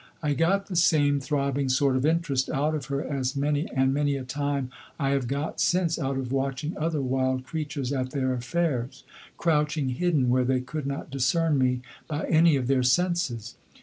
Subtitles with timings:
[0.23, 4.15] I got the same throbbing sort of interest out of her as many and many
[4.17, 9.03] a time I have got since out of watching other wild creatures at their affairs,
[9.37, 13.57] crouching hidden where they could not discern me by any of their senses.